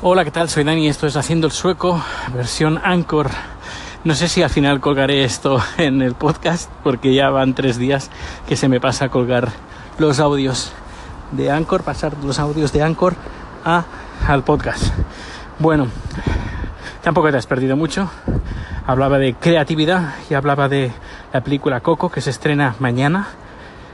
[0.00, 0.48] Hola, ¿qué tal?
[0.48, 2.00] Soy Dani, esto es Haciendo el Sueco,
[2.32, 3.30] versión Anchor.
[4.04, 8.08] No sé si al final colgaré esto en el podcast, porque ya van tres días
[8.46, 9.48] que se me pasa a colgar
[9.98, 10.70] los audios
[11.32, 13.16] de Anchor, pasar los audios de Anchor
[13.64, 13.86] a,
[14.28, 14.84] al podcast.
[15.58, 15.88] Bueno,
[17.02, 18.08] tampoco te has perdido mucho.
[18.86, 20.92] Hablaba de creatividad y hablaba de
[21.32, 23.26] la película Coco que se estrena mañana,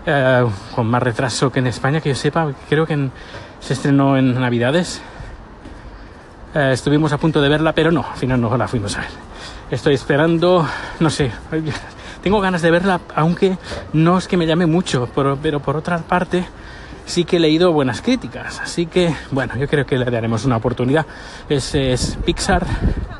[0.04, 0.44] eh,
[0.74, 3.08] con más retraso que en España, que yo sepa, creo que
[3.60, 5.00] se estrenó en Navidades.
[6.54, 9.10] Eh, estuvimos a punto de verla, pero no, al final no la fuimos a ver.
[9.72, 10.64] Estoy esperando,
[11.00, 11.32] no sé,
[12.22, 13.58] tengo ganas de verla, aunque
[13.92, 16.44] no es que me llame mucho, pero, pero por otra parte
[17.06, 20.56] sí que he leído buenas críticas, así que bueno, yo creo que le daremos una
[20.56, 21.06] oportunidad.
[21.48, 22.64] Es, es Pixar,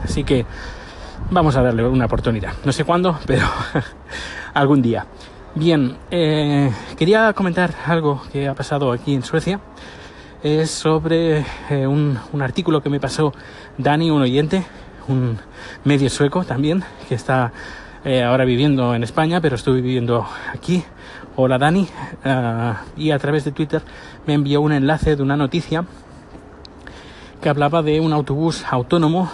[0.04, 0.46] así que
[1.30, 2.52] vamos a darle una oportunidad.
[2.64, 3.48] No sé cuándo, pero
[4.54, 5.06] algún día.
[5.56, 9.60] Bien, eh, quería comentar algo que ha pasado aquí en Suecia
[10.44, 13.32] es sobre eh, un, artículo que me pasó
[13.78, 14.62] Dani, un oyente,
[15.08, 15.38] un
[15.84, 17.50] medio sueco también, que está
[18.04, 20.84] eh, ahora viviendo en España, pero estoy viviendo aquí.
[21.36, 21.88] Hola Dani,
[22.26, 23.82] uh, y a través de Twitter
[24.26, 25.86] me envió un enlace de una noticia
[27.40, 29.32] que hablaba de un autobús autónomo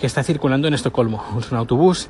[0.00, 1.22] que está circulando en Estocolmo.
[1.38, 2.08] Es un autobús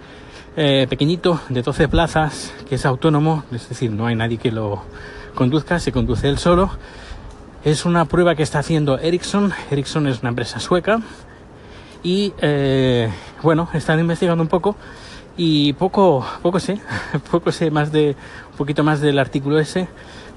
[0.57, 4.83] eh, pequeñito de 12 plazas que es autónomo, es decir, no hay nadie que lo
[5.35, 6.71] conduzca, se conduce él solo
[7.71, 9.53] es una prueba que está haciendo Ericsson.
[9.71, 11.01] Ericsson es una empresa sueca.
[12.03, 13.11] Y eh,
[13.43, 14.75] bueno, están investigando un poco.
[15.37, 16.81] Y poco, poco sé,
[17.31, 18.17] poco sé más de,
[18.53, 19.87] un poquito más del artículo ese.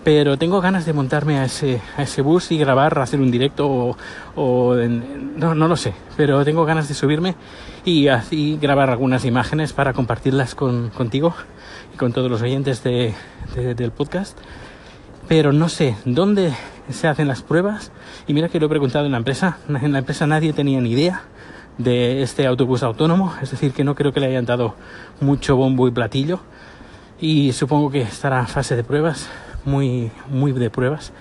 [0.03, 3.95] Pero tengo ganas de montarme a ese, a ese bus y grabar, hacer un directo
[4.35, 5.93] o, no, no lo sé.
[6.17, 7.35] Pero tengo ganas de subirme
[7.85, 11.33] y así grabar algunas imágenes para compartirlas con, contigo
[11.93, 13.13] y con todos los oyentes de,
[13.55, 14.37] del podcast
[15.31, 16.51] pero no sé dónde
[16.93, 17.91] se hacen las pruebas.
[18.27, 19.57] Y mira que lo he preguntado en la empresa.
[19.69, 21.23] En la empresa nadie tenía ni idea
[21.77, 24.75] de este autobús autónomo, es decir, que no creo que le hayan dado
[25.19, 26.39] mucho bombo y platillo.
[27.19, 29.29] Y supongo que estará en fase de pruebas,
[29.65, 31.11] muy, muy de pruebas.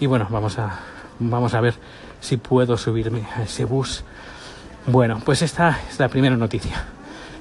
[0.00, 0.80] Y bueno, vamos a,
[1.18, 1.74] vamos a ver
[2.20, 4.04] si puedo subirme a ese bus.
[4.86, 6.84] Bueno, pues esta es la primera noticia.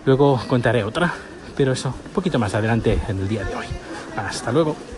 [0.06, 1.14] Luego contaré otra,
[1.56, 3.66] pero eso un poquito más adelante en el día de hoy.
[4.16, 4.95] Hasta luego.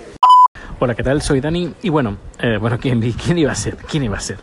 [0.79, 1.23] Hola, ¿qué tal?
[1.23, 3.77] Soy Dani y bueno, eh, bueno, ¿quién, ¿quién, iba a ser?
[3.77, 4.37] ¿Quién iba a ser?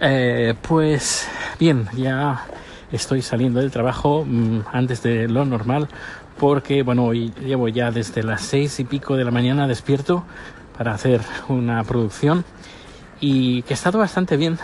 [0.00, 1.28] Eh, pues
[1.60, 2.46] bien, ya
[2.90, 5.86] estoy saliendo del trabajo mmm, antes de lo normal
[6.36, 10.24] porque bueno, hoy llevo ya desde las seis y pico de la mañana despierto
[10.76, 12.44] para hacer una producción
[13.20, 14.58] y que ha estado bastante bien.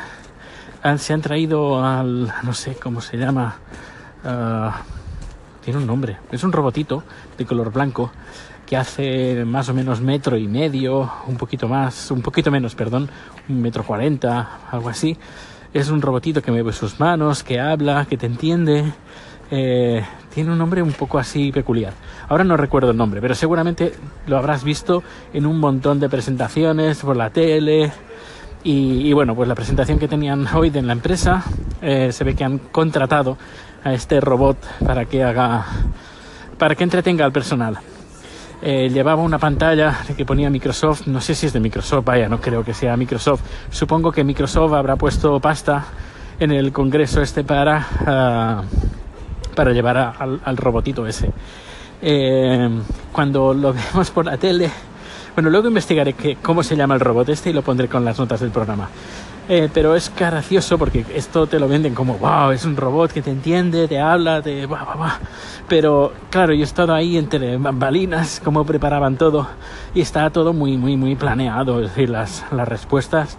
[0.97, 3.56] Se han traído al, no sé cómo se llama,
[4.25, 4.70] uh,
[5.64, 7.04] tiene un nombre, es un robotito
[7.37, 8.10] de color blanco
[8.69, 13.09] que hace más o menos metro y medio, un poquito más, un poquito menos, perdón,
[13.49, 15.17] un metro cuarenta, algo así.
[15.73, 18.93] Es un robotito que mueve sus manos, que habla, que te entiende.
[19.51, 21.95] Eh, tiene un nombre un poco así peculiar.
[22.29, 23.95] Ahora no recuerdo el nombre, pero seguramente
[24.27, 25.03] lo habrás visto
[25.33, 27.91] en un montón de presentaciones por la tele.
[28.65, 31.43] Y, y bueno, pues la presentación que tenían hoy en la empresa,
[31.81, 33.39] eh, se ve que han contratado
[33.83, 35.65] a este robot para que haga,
[36.59, 37.79] para que entretenga al personal
[38.60, 42.41] eh, llevaba una pantalla que ponía Microsoft, no sé si es de Microsoft, vaya, no
[42.41, 43.42] creo que sea Microsoft.
[43.70, 45.86] Supongo que Microsoft habrá puesto pasta
[46.41, 50.14] en el congreso este para, uh, para llevar
[50.44, 51.30] al, robotito ese.
[52.02, 52.69] Eh,
[53.12, 54.70] cuando lo vemos por la tele,
[55.34, 58.19] bueno, luego investigaré que, cómo se llama el robot este y lo pondré con las
[58.19, 58.88] notas del programa.
[59.50, 63.22] Eh, pero es gracioso porque esto te lo venden como, wow, es un robot que
[63.22, 64.66] te entiende, te habla, te...
[64.66, 65.19] Bah, bah, bah.
[65.69, 69.48] Pero claro, yo he estado ahí entre bambalinas, cómo preparaban todo,
[69.94, 73.38] y está todo muy, muy, muy planeado, es decir, las, las respuestas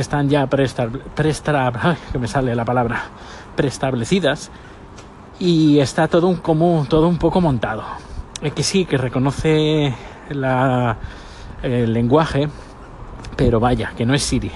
[0.00, 3.04] están ya ay, que me sale la palabra,
[3.56, 4.50] preestablecidas,
[5.38, 7.84] y está todo un, como, todo un poco montado.
[8.42, 9.94] Es que sí, que reconoce
[10.30, 10.96] la,
[11.62, 12.48] el lenguaje,
[13.36, 14.50] pero vaya, que no es Siri.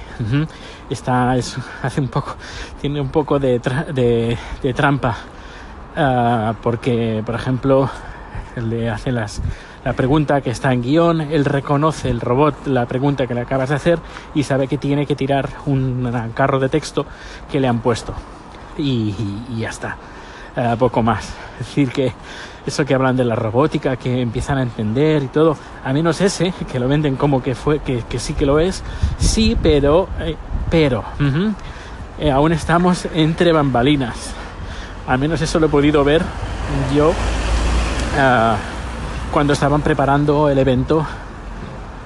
[0.90, 2.34] Está, es, hace un poco,
[2.80, 5.16] tiene un poco de, tra de, de trampa,
[5.96, 7.90] uh, porque, por ejemplo,
[8.56, 9.40] le hace las,
[9.84, 13.68] la pregunta que está en guion, él reconoce el robot la pregunta que le acabas
[13.68, 13.98] de hacer
[14.34, 17.06] y sabe que tiene que tirar un, carro de texto
[17.50, 18.14] que le han puesto.
[18.76, 19.96] Y, y, y ya está.
[20.56, 21.28] Uh, poco más.
[21.60, 22.12] Es decir, que
[22.66, 26.52] eso que hablan de la robótica, que empiezan a entender y todo, a menos ese,
[26.70, 28.82] que lo venden como que fue, que, que sí que lo es,
[29.18, 30.36] sí, pero, eh,
[30.70, 31.54] pero, uh -huh,
[32.18, 34.32] eh, aún estamos entre bambalinas.
[35.06, 36.22] Al menos eso lo he podido ver
[36.94, 37.14] yo uh,
[39.32, 41.06] cuando estaban preparando el evento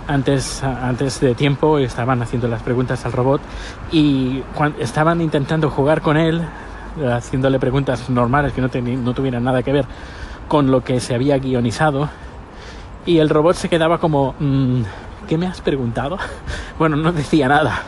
[0.07, 3.41] antes, antes de tiempo estaban haciendo las preguntas al robot
[3.91, 4.43] y
[4.81, 6.43] estaban intentando jugar con él,
[7.11, 8.69] haciéndole preguntas normales que no,
[9.03, 9.87] no tuvieran nada que ver
[10.49, 12.09] con lo que se había guionizado.
[13.07, 14.83] Y el robot se quedaba como, mm,
[15.29, 16.19] ¿qué me has preguntado?
[16.79, 17.83] Bueno, no decía nada,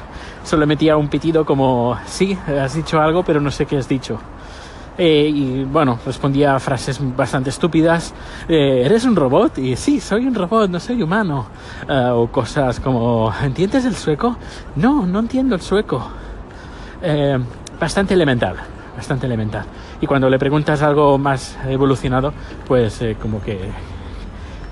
[0.45, 4.19] solo metía un pitido como, sí, has dicho algo, pero no sé qué has dicho.
[4.97, 8.15] Eh, y bueno, respondía frases bastante estúpidas.
[8.49, 9.59] Eh, ¿Eres un robot?
[9.59, 11.47] Y sí, soy un robot, no soy humano.
[11.89, 14.37] Eh, o cosas como, ¿entiendes el sueco?
[14.77, 16.11] No, no entiendo el sueco.
[17.81, 18.57] bastante elemental,
[18.97, 19.65] bastante elemental.
[20.01, 22.33] Y cuando le preguntas algo más evolucionado,
[22.67, 23.59] pues como que,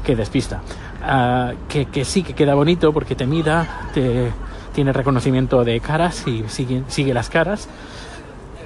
[0.05, 0.63] que despista.
[1.05, 4.31] Ah, que, que, sí, que queda bonito porque te mira, te,
[4.75, 7.69] tiene reconocimiento de caras y sigue, sigue las caras.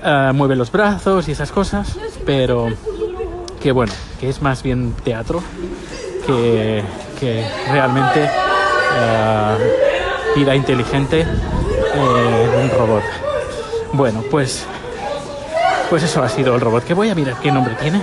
[0.02, 2.68] Ah, mueve los brazos y esas cosas, pero
[3.60, 5.42] que bueno, que es más bien teatro
[6.26, 6.82] que,
[7.70, 13.02] realmente uh, vida inteligente en un robot.
[13.92, 14.66] Bueno, pues
[15.88, 16.84] pues eso ha sido el robot.
[16.84, 18.02] Que voy a mirar qué nombre tiene.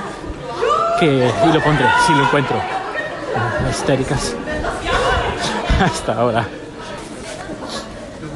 [0.99, 2.55] Que, y lo pondré si lo encuentro.
[3.69, 4.35] Histéricas.
[5.81, 6.47] Hasta ahora.